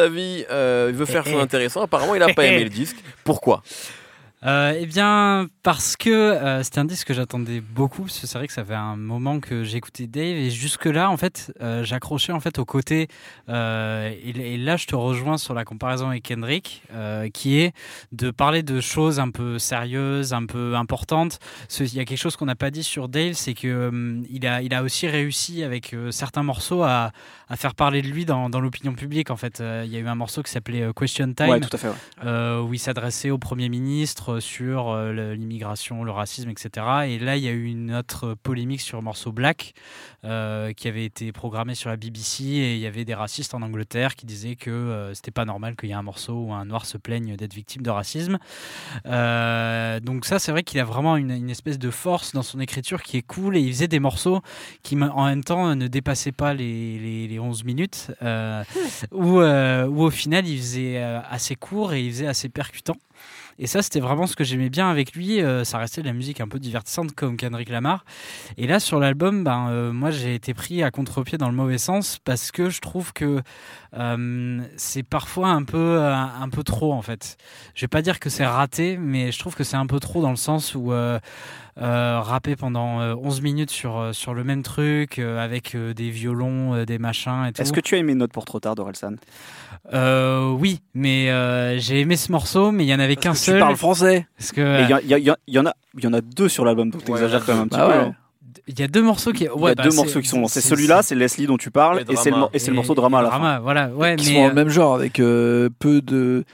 [0.00, 1.82] Brisbo Savi euh, il veut faire son intéressant.
[1.82, 2.96] Apparemment, il a pas aimé le disque.
[3.24, 3.62] Pourquoi?
[4.46, 8.38] Euh, eh bien, parce que euh, c'était un disque que j'attendais beaucoup, parce que c'est
[8.38, 12.32] vrai que ça fait un moment que j'écoutais Dave, et jusque-là, en fait, euh, j'accrochais
[12.32, 13.08] en fait au côté,
[13.48, 16.82] et, et là, je te rejoins sur la comparaison avec Kendrick,
[17.34, 17.74] qui est
[18.12, 21.38] de parler de choses un peu sérieuses, un peu importantes.
[21.78, 24.62] Il y a quelque chose qu'on n'a pas dit sur Dave, c'est que il a,
[24.62, 27.12] il a aussi réussi avec certains morceaux à,
[27.50, 29.30] à faire parler de lui dans, dans l'opinion publique.
[29.30, 31.60] En fait, Euh, il y a eu un morceau qui s'appelait euh, Question Time Ouais,
[31.60, 31.88] tout à fait.
[31.88, 31.94] ouais.
[32.24, 36.86] euh, où il s'adressait au Premier ministre sur l'immigration, le racisme, etc.
[37.08, 39.74] Et là, il y a eu une autre polémique sur le morceau Black,
[40.24, 43.62] euh, qui avait été programmé sur la BBC, et il y avait des racistes en
[43.62, 46.66] Angleterre qui disaient que euh, c'était pas normal qu'il y ait un morceau où un
[46.66, 48.38] noir se plaigne d'être victime de racisme.
[49.06, 52.60] Euh, donc ça, c'est vrai qu'il a vraiment une, une espèce de force dans son
[52.60, 54.42] écriture qui est cool, et il faisait des morceaux
[54.82, 58.12] qui, en même temps, ne dépassaient pas les, les, les 11 minutes,
[59.12, 62.96] où, où au final, il faisait assez court et il faisait assez percutant.
[63.62, 65.42] Et ça, c'était vraiment ce que j'aimais bien avec lui.
[65.42, 68.06] euh, ça restait de la musique un peu divertissante comme Kendrick Lamar.
[68.56, 71.76] Et là, sur l'album, ben, euh, moi, j'ai été pris à contre-pied dans le mauvais
[71.76, 73.42] sens parce que je trouve que
[73.98, 77.36] euh, c'est parfois un peu, un peu trop, en fait.
[77.74, 80.22] Je vais pas dire que c'est raté, mais je trouve que c'est un peu trop
[80.22, 80.94] dans le sens où
[81.80, 86.10] rapper pendant euh, 11 minutes sur, euh, sur le même truc, euh, avec euh, des
[86.10, 87.62] violons, euh, des machins et tout.
[87.62, 89.14] Est-ce que tu as aimé Note pour trop tard d'Orelsan?
[89.92, 93.40] Euh, oui, mais euh, j'ai aimé ce morceau, mais il y en avait qu'un Parce
[93.40, 93.54] que seul.
[93.56, 94.26] Tu parles français.
[94.36, 94.96] Parce que Il y, en
[95.66, 97.78] a, il y en a deux sur l'album, donc Ouais, t'exagères quand même un petit
[97.78, 97.92] Bah peu.
[97.92, 97.98] ouais.
[98.04, 98.14] hein.
[98.68, 99.44] il y a deux morceaux qui.
[99.44, 100.46] Il y a bah, deux c'est- morceaux qui sont.
[100.46, 103.22] C'est celui-là, c'est Leslie dont tu parles, Et et c'est le, et morceau drama à
[103.22, 103.58] la fin.
[103.60, 103.88] Voilà.
[103.88, 106.44] Ouais, qui mais, sont dans euh, le même genre avec euh, peu de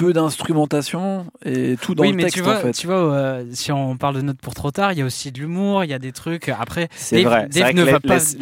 [0.00, 2.72] peu d'instrumentation et tout dans oui, le mais texte tu vois, en fait.
[2.72, 5.30] tu vois euh, si on parle de notes pour trop tard, il y a aussi
[5.32, 6.48] de l'humour, il y a des trucs.
[6.48, 7.48] Après, C'est vrai.
[7.50, 8.38] Dave ne que va pas- c'est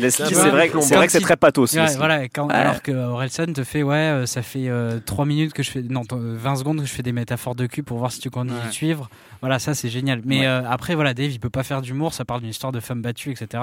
[0.51, 1.75] vrai, quand c'est vrai que c'est très pathos.
[1.75, 2.55] Ouais, voilà, quand, Ouais.
[2.55, 5.83] alors que Orelsan te fait, ouais, euh, ça fait euh, 3 minutes que je fais,
[5.83, 8.31] non, t- 20 secondes que je fais des métaphores de cul pour voir si tu
[8.31, 8.67] continues Ouais.
[8.69, 9.09] de suivre.
[9.41, 10.23] Voilà, ça c'est génial.
[10.25, 10.47] Mais Ouais.
[10.47, 13.03] euh, après, voilà, Dave, il peut pas faire d'humour, ça parle d'une histoire de femme
[13.03, 13.63] battue, etc.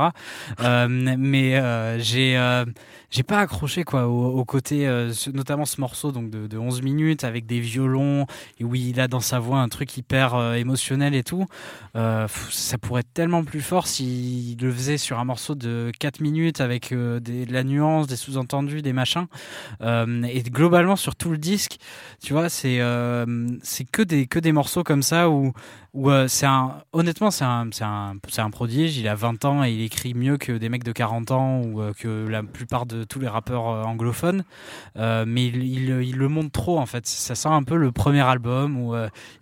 [0.62, 2.36] Euh, mais euh, j'ai
[3.12, 6.82] j'ai pas accroché quoi au, au côté, ce- notamment ce morceau donc de, de 11
[6.82, 8.26] minutes avec des violons
[8.60, 11.46] et où il a dans sa voix un truc hyper émotionnel et tout.
[11.94, 16.20] Pff, ça pourrait être tellement plus fort s'il le faisait sur un morceau de 4
[16.20, 19.26] minutes avec des, de la nuance, des sous-entendus, des machins.
[19.82, 21.78] Et globalement sur tout le disque,
[22.24, 22.80] tu vois, c'est
[23.64, 25.54] c'est que des que des morceaux comme ça où
[25.94, 28.98] où euh, c'est un honnêtement c'est un c'est un c'est un prodige.
[28.98, 31.82] Il a 20 ans et il écrit mieux que des mecs de 40 ans ou
[31.82, 34.44] euh, que la plupart de tous les rappeurs euh, anglophones.
[34.98, 37.08] Mais il, il, il le montre trop en fait.
[37.08, 38.94] Ça sent un peu le premier album où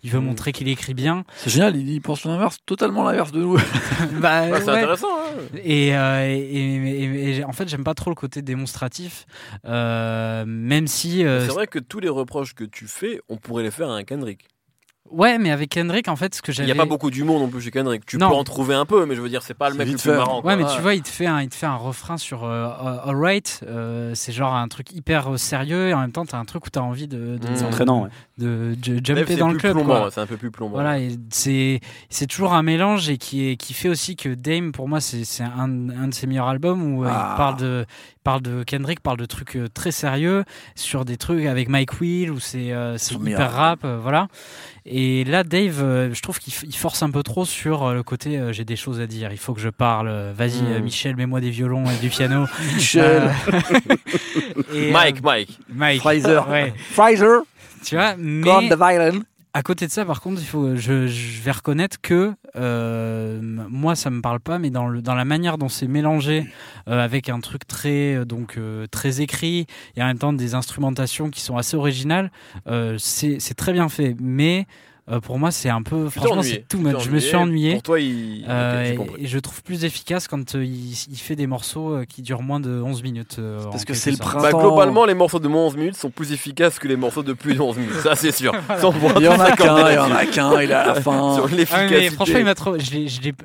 [0.04, 0.24] il veut Mm.
[0.26, 1.24] montrer qu'il écrit bien.
[1.38, 3.56] C'est génial, il, pense l'inverse, totalement l'inverse de nous.
[4.20, 4.76] bah, C'est ouais.
[4.76, 5.08] intéressant.
[5.08, 5.42] hein.
[5.56, 9.26] Et, et, et- et- et en fait, j'aime pas trop le côté démonstratif,
[9.64, 11.18] même si.
[11.18, 14.04] C'est vrai que tous les reproches que tu fais, on pourrait les faire à un
[14.04, 14.46] Kendrick.
[15.10, 16.66] Ouais, mais avec Kendrick, en fait, ce que Il j'avais.
[16.66, 18.06] n'y a pas beaucoup d'humour non plus chez Kendrick.
[18.06, 18.30] Tu Non.
[18.30, 19.92] peux en trouver un peu, mais je veux dire, c'est pas le C'est mec le
[19.94, 20.16] plus fait.
[20.16, 20.40] marrant.
[20.40, 20.50] quoi.
[20.50, 20.74] Ouais, mais Ouais.
[20.74, 22.68] tu vois, il te fait un, il te fait un refrain sur euh,
[23.04, 23.60] Alright.
[23.68, 26.66] euh, c'est genre un truc hyper euh, sérieux et en même temps, t'as un truc
[26.66, 27.56] où t'as envie de, de, Mm.
[27.56, 28.08] C'est entraînant, ouais.
[28.38, 29.76] De, de jumper dans le club.
[30.12, 30.72] C'est un peu plus plombant.
[30.80, 30.98] Voilà,
[31.30, 31.80] c'est
[32.28, 35.88] toujours un mélange et qui est qui fait aussi que Dame pour moi c'est un,
[35.90, 37.30] un de ses meilleurs albums où euh, Ah.
[37.32, 40.44] il parle de il parle de Kendrick parle de trucs euh, très sérieux
[40.74, 44.28] sur des trucs avec Mike Will où c'est euh, hyper rap euh, voilà
[44.86, 48.64] et là Dave euh, je trouve qu'il force un peu trop sur le côté j'ai
[48.64, 50.66] des choses à dire il faut que je parle vas-y Mm.
[50.72, 53.30] euh, Michel mets-moi des violons et du piano Michel,
[54.74, 55.58] et, Mike, Mike.
[55.72, 56.40] Mike Fraser.
[56.50, 57.38] ouais Fraser,
[57.84, 59.22] tu vois mais Gone the Violin.
[59.52, 63.94] à côté de ça, par contre, il faut, je, je vais reconnaître que euh, moi,
[63.94, 66.46] ça me parle pas, mais dans, le, dans la manière dont c'est mélangé
[66.88, 69.66] euh, avec un truc très, euh, donc, euh, très écrit
[69.96, 72.30] et en même temps des instrumentations qui sont assez originales,
[72.98, 74.16] c'est c'est très bien fait.
[74.20, 74.66] Mais
[75.10, 76.08] euh, pour moi, c'est un peu.
[76.08, 76.96] Franchement, c'est t'es much.
[77.04, 77.72] Je me suis ennuyé.
[77.74, 78.44] Pour toi, il.
[78.48, 82.22] Euh, et- je trouve plus efficace quand euh, il, il fait des morceaux euh, qui
[82.22, 83.36] durent moins de 11 minutes.
[83.38, 84.42] euh, Parce que c'est le printemps.
[84.42, 87.32] Bah, globalement, les morceaux de moins 11 minutes sont plus efficaces que les morceaux de
[87.34, 87.94] plus de 11 minutes.
[88.02, 88.52] Ça, c'est sûr.
[89.18, 91.34] Il y en a qu'un, il y en a qu'un, il est à la fin.
[91.34, 92.10] Sur Ah l'efficacité.
[92.10, 92.76] franchement, il m'a trop.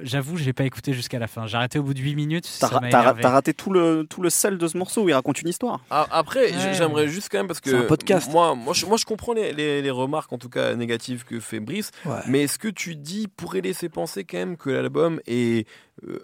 [0.04, 1.46] J'avoue, je l'ai pas écouté jusqu'à la fin.
[1.48, 2.50] J'ai arrêté au bout de 8 minutes.
[2.60, 5.82] T'as raté tout le, tout le sel de ce morceau où il raconte une histoire.
[5.90, 6.74] Ah, Après, Ouais.
[6.74, 8.30] j'aimerais juste quand même parce que C'est un podcast.
[8.32, 11.40] moi, moi, je, moi, je comprends les, les- les remarques en tout cas négatives que
[11.50, 12.20] fait Brice, Ouais.
[12.28, 15.68] mais est-ce que tu dis pourrait laisser penser quand même que l'album est
[16.08, 16.20] euh,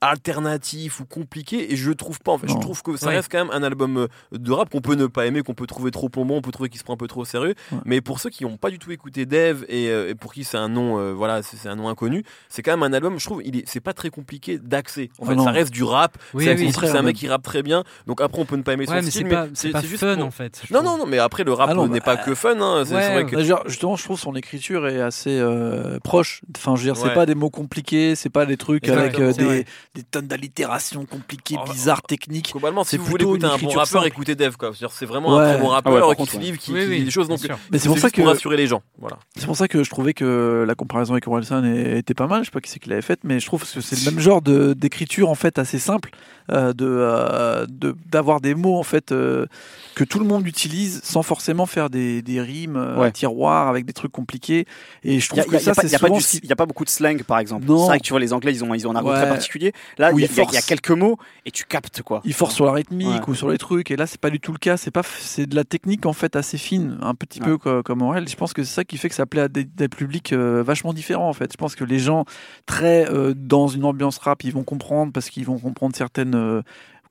[0.00, 3.16] alternatif ou compliqué et je trouve pas en fait je trouve que ça Ouais.
[3.16, 5.66] reste quand même un album euh, de rap qu'on peut ne pas aimer qu'on peut
[5.66, 7.78] trouver trop plombant on peut trouver qu'il se prend un peu trop au sérieux Ouais.
[7.84, 10.44] mais pour ceux qui n'ont pas du tout écouté Dev et, euh, et pour qui
[10.44, 13.24] c'est un nom euh, voilà c'est un nom inconnu c'est quand même un album je
[13.24, 15.44] trouve il est c'est pas très compliqué d'accès en Ah fait non.
[15.44, 16.72] ça reste du rap Oui, c'est oui.
[16.88, 17.12] un mec même.
[17.12, 19.28] qui rappe très bien donc après on peut ne pas aimer son mais style c'est
[19.28, 20.62] pas, c'est pas juste fun pour- en fait.
[20.70, 22.54] non, non, non, mais après, le rap Ah n'est bah, pas que fun.
[22.60, 22.84] Hein.
[22.84, 23.36] Que.
[23.36, 26.42] Bah, justement, je trouve son écriture est assez euh, proche.
[26.56, 29.64] Enfin, je veux dire, c'est pas des mots compliqués, c'est pas des trucs avec des,
[29.94, 32.52] des tonnes d'allitérations compliquées, Oh, bizarres, techniques.
[32.52, 34.06] Globalement, si c'est vous voulez plutôt écouter un bon rappeur, simple.
[34.06, 34.54] écoutez Dev.
[34.56, 34.70] quoi.
[34.90, 35.42] C'est vraiment Ouais.
[35.44, 36.42] un très bon Ah rappeur ouais, par qui se ouais.
[36.44, 37.26] livre, qui, Oui, qui oui, dit des choses.
[37.28, 37.40] Donc.
[37.72, 38.82] Mais c'est pour ça juste que pour rassurer les gens.
[38.98, 39.18] Voilà.
[39.36, 42.42] c'est pour ça que je trouvais que la comparaison avec Orelsan était pas mal.
[42.42, 44.20] Je sais pas qui c'est qui l'avait faite, mais je trouve que c'est le même
[44.20, 46.10] genre de d'écriture en fait assez simple,
[46.50, 49.46] euh, de euh, de- d'avoir des mots en fait euh,
[49.94, 53.12] que tout le monde utilise sans forcément faire des, des rimes euh, à Ouais.
[53.12, 54.66] tiroir avec des trucs compliqués.
[55.04, 56.40] Et je Il n'y trouve a, que y a ça pas- c'est souvent du- ce
[56.40, 57.64] qui- y a pas beaucoup de slang, par exemple.
[57.68, 59.16] C'est vrai que tu vois, les Anglais, ils ont, ils ont un argot Ouais.
[59.16, 59.72] très particulier.
[59.98, 60.66] Là, il y, ils a- y forcent.
[60.66, 62.20] quelques mots et tu captes, quoi.
[62.24, 63.28] il force sur la rythmique Ouais.
[63.28, 65.46] ou sur les trucs et là c'est pas du tout le cas c'est pas c'est
[65.46, 68.52] de la technique en fait assez fine un petit peu co- comme Aurel je pense
[68.52, 71.32] que c'est ça qui fait que ça plaît à des, des publics vachement différents en
[71.32, 72.24] fait je pense que les gens
[72.66, 76.62] très dans une ambiance rap ils vont comprendre parce qu'ils vont comprendre certaines euh,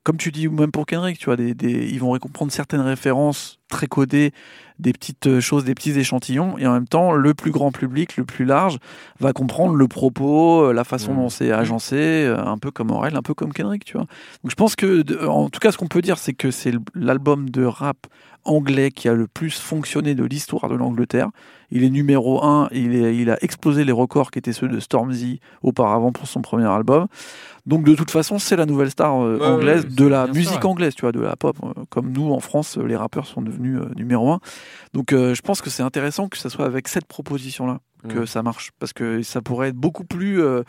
[0.02, 2.80] comme tu dis ou même pour Kendrick tu vois des, des- ils vont comprendre certaines
[2.80, 4.32] références très codées
[4.78, 8.16] des petites euh, choses des petits échantillons et en même temps le plus grand public
[8.16, 8.78] le plus large
[9.20, 13.22] va comprendre le propos euh, la façon dont c'est agencé un peu comme Aurel un
[13.22, 14.06] peu comme Kendrick tu vois.
[14.42, 17.50] Donc je pense que, en tout cas, ce qu'on peut dire, c'est que c'est l'album
[17.50, 17.98] de rap
[18.44, 21.30] anglais qui a le plus fonctionné de l'histoire de l'Angleterre.
[21.70, 24.80] Il est numéro un, il, est, il a explosé les records qui étaient ceux de
[24.80, 27.06] Stormzy auparavant pour son premier album.
[27.66, 30.66] Donc de toute façon, c'est la nouvelle star euh, anglaise ouais, de la musique ouais.
[30.66, 31.56] anglaise, tu vois, de la pop.
[31.62, 34.40] Euh, Comme nous, en France, les rappeurs sont devenus euh, numéro un.
[34.94, 38.26] Donc euh, je pense que c'est intéressant que ça soit avec cette proposition-là que Mm.
[38.26, 40.62] ça marche parce que ça pourrait être beaucoup plus euh,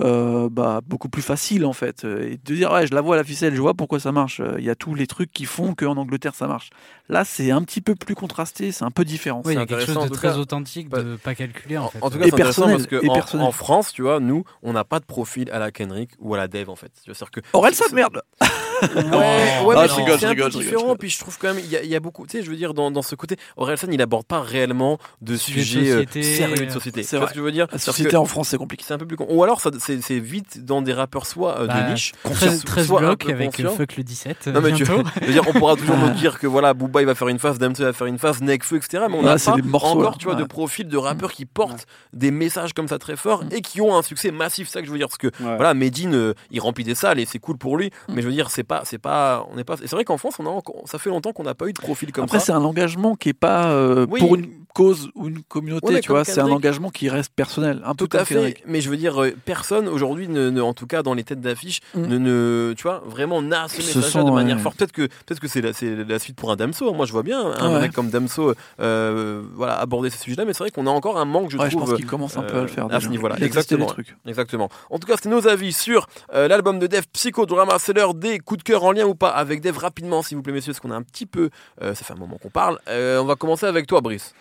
[0.00, 3.18] euh, bah, beaucoup plus facile en fait et de dire ouais je la vois à
[3.18, 5.74] la ficelle je vois pourquoi ça marche il y a tous les trucs qui font
[5.74, 6.70] qu'en Angleterre ça marche
[7.08, 9.62] là c'est un petit peu plus contrasté c'est un peu différent Oui, il y a
[9.62, 10.36] C'est quelque chose de très cas.
[10.36, 11.98] authentique, de pas calculé en, En, fait.
[12.02, 13.46] en tout cas, Et c'est intéressant personnel, parce que et en, personnel.
[13.46, 16.38] en France, tu vois, nous, on n'a pas de profil à la Kendrick ou à
[16.38, 16.92] la Dev en fait.
[17.04, 18.22] C'est-à-dire que Aurel ça merde
[18.82, 19.66] Ouais, Non.
[19.66, 20.98] ouais, Ah, je rigole, rigole, rigole.
[20.98, 22.56] Puis je trouve quand même, il y, a- y a beaucoup, tu sais, je veux
[22.56, 26.22] dire, dans, dans ce côté, Orelsan, il aborde pas réellement de Sujet de sujets euh,
[26.22, 27.02] sérieux de euh, société.
[27.02, 27.66] c'est ce que je veux dire?
[27.72, 29.26] La société en France c'est compliqué c'est un peu plus con.
[29.28, 32.64] Ou alors, ça- c'est vite dans des rappeurs soit euh, Bah, de niche, 13, soit-
[32.66, 33.76] 13 soit un blocs avec conscients.
[33.76, 34.46] Fuck le 17.
[34.48, 37.14] Non mais tu veux dire, on pourra toujours nous dire que voilà, Booba il va
[37.14, 39.04] faire une phase, Damso va faire une phase, Nekfeu, etc.
[39.08, 40.48] Mais on pas des morceaux, encore, tu vois, de Ouais.
[40.48, 44.02] profil de rappeurs qui portent des messages comme ça très forts et qui ont un
[44.02, 44.68] succès massif.
[44.68, 47.26] C'est ça que je veux dire, parce que voilà, Medine, il remplit des salles et
[47.26, 47.86] c'est cool pour lui.
[48.08, 48.14] Mm.
[48.14, 49.76] Mais je veux dire, c'est pas, c'est pas, on n'est pas.
[49.76, 51.78] C'est vrai qu'en France, on a, encore- ça fait longtemps qu'on n'a pas eu de
[51.80, 52.44] profil comme après ça.
[52.46, 54.20] c'est un engagement qui est pas euh, Oui.
[54.20, 57.80] pour une cause ou une communauté Ouais, tu vois c'est un engagement qui reste personnel
[57.84, 58.62] un peu Tout à fait, Kendrick.
[58.66, 61.40] mais je veux dire, euh, personne aujourd'hui, ne, ne- en tout cas dans les têtes
[61.40, 62.06] d'affiche, Mm.
[62.06, 64.62] ne, ne, tu vois, vraiment n'a ce Se message de manière ouais.
[64.62, 64.76] forte.
[64.78, 66.92] Peut-être que, peut-être que c'est la, c'est la suite pour un Damso.
[66.92, 67.80] Moi, je vois bien un Ouais.
[67.80, 71.24] mec comme Damso, euh, voilà, aborder ces sujets-là, mais c'est vrai qu'on a encore un
[71.24, 73.00] manque, je Ouais, je trouve, pense qu'il commence un peu à le faire euh, à
[73.00, 73.36] ce niveau-là.
[73.40, 73.86] Exactement.
[73.86, 74.14] trucs.
[74.26, 74.68] Exactement.
[74.90, 77.78] En tout cas, c'était nos avis sur l'album de Dev Psychodrama.
[77.78, 80.42] C'est l'heure des coups de cœur en lien ou pas avec Dev rapidement, s'il vous
[80.42, 82.78] plaît, messieurs, parce qu'on a un petit peu, ça fait un moment qu'on parle.
[82.88, 84.34] On va commencer avec toi, Brice.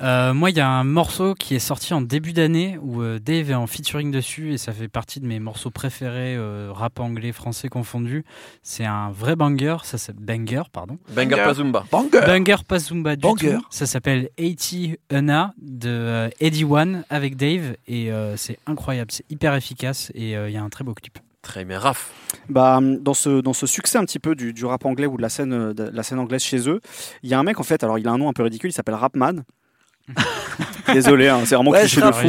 [0.00, 3.20] Euh, moi, il y a un morceau qui est sorti en début d'année où euh,
[3.20, 6.98] Dave est en featuring dessus et ça fait partie de mes morceaux préférés, euh, rap
[6.98, 8.24] anglais, français confondu.
[8.62, 10.98] C'est un vrai banger, ça s'appelle banger, pardon.
[11.14, 11.84] Banger pas Zumba.
[11.92, 13.58] Banger Banger pas Zumba du Banger.
[13.58, 13.66] tout.
[13.70, 19.24] Ça s'appelle 80 Una de euh, Eddie One avec Dave et euh, c'est incroyable, c'est
[19.30, 21.18] hyper efficace et euh, il y a un très beau clip.
[21.42, 22.10] Très bien, Raph.
[22.48, 25.22] Bah, dans, ce, dans ce succès un petit peu du, du rap anglais ou de
[25.22, 26.80] la scène, de la scène anglaise chez eux,
[27.22, 28.70] il y a un mec en fait, alors il a un nom un peu ridicule,
[28.70, 29.42] il s'appelle Rapman.
[30.92, 32.26] Désolé, hein, c'est vraiment Ouais, cliché de fou.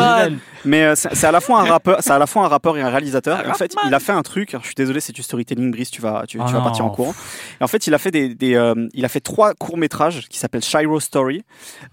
[0.64, 2.82] Mais euh, c'est à la fois un rappeur, c'est à la fois un rappeur et
[2.82, 3.46] un réalisateur.
[3.46, 4.52] Et en fait, il a fait un truc.
[4.54, 6.86] alors, je suis désolé, c'est du storytelling, Brice, tu vas, tu, Oh tu vas partir
[6.86, 7.14] en courant.
[7.60, 10.28] Et en fait, il a fait des, des, euh, il a fait trois courts métrages
[10.30, 11.44] qui s'appellent Shiro Story.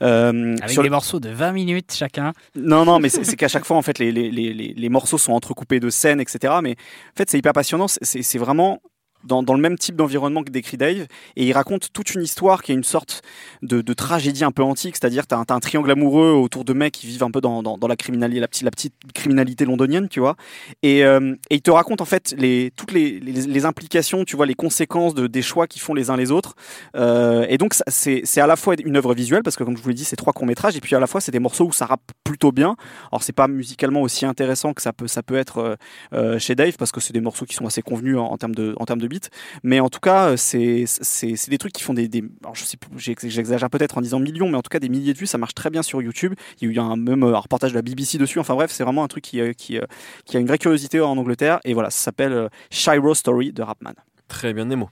[0.03, 2.33] Euh, Avec sur des le- morceaux de 20 minutes chacun.
[2.57, 5.19] Non, non, mais c'est qu'à chaque fois, en fait, les, les, les, les- les morceaux
[5.19, 6.55] sont entrecoupés de scènes, etc.
[6.63, 7.87] Mais en fait, c'est hyper passionnant.
[7.89, 8.79] C'est vraiment
[9.25, 11.07] dans, dans le même type d'environnement que décrit Dave.
[11.37, 13.23] Et il raconte toute une histoire qui est une sorte
[13.63, 14.97] de, de tragédie un peu antique.
[14.97, 17.79] C'est-à-dire, tu as, un triangle amoureux autour de mecs qui vivent un peu dans, dans,
[17.79, 20.37] dans la, criminalité, la, petite, la petite criminalité londonienne, tu vois.
[20.83, 24.37] Et, euh, et il te raconte, en fait, les, toutes les, les, les implications, tu
[24.37, 26.55] vois, les conséquences de, des choix qu'ils font les uns les autres.
[26.97, 29.89] Euh, et donc, c'est à la fois une œuvre visuelle, parce que, comme je vous
[29.89, 30.77] l'ai dit, c'est trois courts-métrages.
[30.77, 32.77] Et puis, à la fois, c'est des morceaux où ça rappe plutôt bien.
[33.11, 35.77] Alors c'est pas musicalement aussi intéressant que ça peut ça peut être euh,
[36.15, 38.75] euh, chez Dave parce que c'est des morceaux qui sont assez convenus en, termes de
[38.79, 39.29] en termes de beats
[39.63, 42.55] mais en tout cas euh, c'est c'est c'est des trucs qui font des, des alors
[42.55, 45.27] je sais j'exagère peut-être en disant millions mais en tout cas des milliers de vues
[45.27, 46.33] ça marche très bien sur YouTube.
[46.63, 48.39] Il y a un même un reportage de la BBC dessus.
[48.39, 49.79] Enfin bref c'est vraiment un truc qui qui
[50.25, 51.61] qui a une vraie curiosité en Angleterre.
[51.65, 53.93] Et voilà ça s'appelle Shiro Story de Rapman.
[54.29, 54.89] Très bien, Nemo.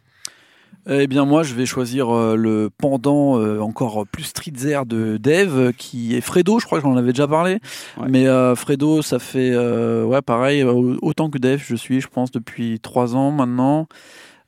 [0.89, 5.59] Eh bien, moi, je vais choisir euh, le pendant euh, encore plus streetzer de Dave,
[5.59, 6.59] euh, qui est Fredo.
[6.59, 7.59] Je crois que j'en avais déjà parlé.
[7.99, 8.07] Ouais.
[8.09, 12.31] Mais euh, Fredo, ça fait, euh, ouais, pareil, autant que Dave, je suis, je pense,
[12.31, 13.89] depuis trois ans maintenant.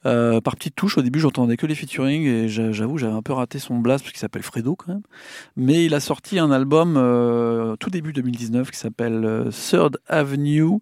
[0.05, 3.23] Euh, par petites touches, au début, j'entendais que les featuring et j'a- j'avoue, j'avais un
[3.23, 5.03] peu raté son blast parce qu'il s'appelle Fredo quand même.
[5.57, 10.79] Mais il a sorti un album euh, tout début 2019 qui s'appelle euh, Third Avenue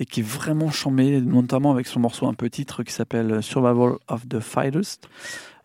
[0.00, 3.96] et qui est vraiment chambé, notamment avec son morceau un peu titre qui s'appelle Survival
[4.08, 5.08] of the Fittest.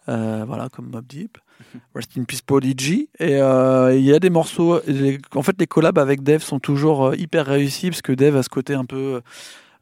[0.10, 1.38] Euh, voilà, comme Mob Deep.
[1.96, 3.10] Rest in Peace Prodigy.
[3.20, 4.80] Et euh, il y a des morceaux.
[4.86, 8.44] les- en fait, les collabs avec Dev sont toujours hyper réussis parce que Dev a
[8.44, 9.22] ce côté un peu.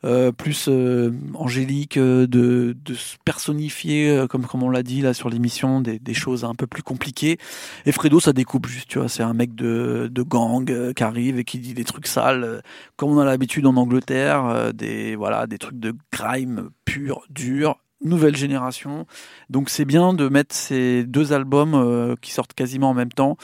[0.03, 5.29] Euh, plus euh, angélique, euh, de, se personnifier, comme, comme on l'a dit là sur
[5.29, 7.38] l'émission, des, des choses un peu plus compliquées.
[7.86, 11.39] Et Fredo, ça découpe juste, tu vois, c'est un mec de, de gang qui arrive
[11.39, 12.62] et qui dit des trucs sales,
[12.97, 18.36] comme on a l'habitude en Angleterre, des, voilà, des trucs de grime pur, dur, nouvelle
[18.36, 19.08] génération.
[19.49, 23.38] Donc c'est bien de mettre ces deux albums qui sortent quasiment en même temps,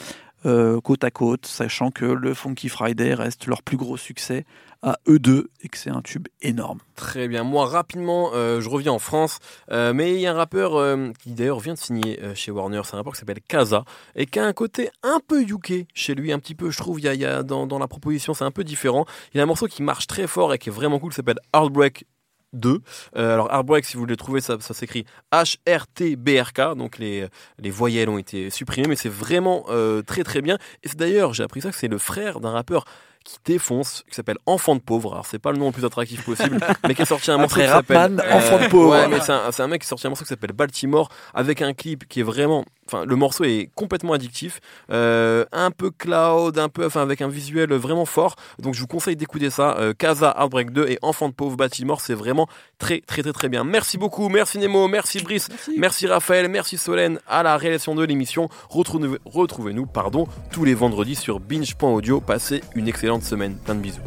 [0.44, 4.44] euh, côte à côte, sachant que le Funky Friday reste leur plus gros succès
[4.82, 6.80] à eux deux et que c'est un tube énorme.
[6.96, 7.44] Très bien.
[7.44, 9.38] Moi, rapidement, euh, je reviens en France.
[9.70, 10.72] euh, mais il y a un rappeur
[11.20, 12.80] qui d'ailleurs vient de signer chez Warner.
[12.84, 13.84] C'est un rappeur qui s'appelle Kaza
[14.16, 17.00] et qui a un côté un peu UK chez lui, un petit peu, je trouve.
[17.00, 19.06] Y a, dans, la proposition, c'est un peu différent.
[19.32, 21.40] Il y a un morceau qui marche très fort et qui est vraiment cool, s'appelle
[21.54, 22.04] Heartbreak
[22.52, 22.80] 2.
[23.16, 26.76] Euh, alors Heartbreak, si vous voulez le trouver, ça, ça s'écrit H-R-T-B-R-K.
[26.76, 27.26] Donc les,
[27.58, 30.56] les voyelles ont été supprimées, mais c'est vraiment euh, très très bien.
[30.82, 32.84] Et c'est d'ailleurs, j'ai appris ça, que c'est le frère d'un rappeur
[33.24, 35.12] qui défonce, qui s'appelle Enfant de pauvre.
[35.12, 37.60] Alors c'est pas le nom le plus attractif possible, mais qui a sorti un morceau
[37.60, 38.90] qui s'appelle euh, Enfant de pauvre.
[38.90, 41.08] Ouais, mais c'est un, c'est un mec qui a sorti un morceau qui s'appelle Baltimore
[41.34, 45.90] avec un clip qui est vraiment, enfin le morceau est complètement addictif, euh, un peu
[45.90, 48.36] cloud, un peu, enfin avec un visuel vraiment fort.
[48.58, 49.76] Donc je vous conseille d'écouter ça.
[49.78, 52.46] Euh, Casa Heartbreak 2 et Enfant de pauvre Baltimore, c'est vraiment
[52.78, 53.64] très très très très bien.
[53.64, 55.48] Merci beaucoup, merci Nemo, merci Brice.
[55.76, 58.48] Merci Raphaël, merci Solène à la réalisation de l'émission.
[58.68, 62.20] Retrouvez- Retrouvez-nous pardon, tous les vendredis sur binge.audio.
[62.20, 63.56] Passez une excellente semaine.
[63.64, 64.00] Plein de bisous.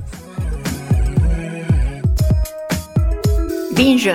[3.76, 4.10] Binge.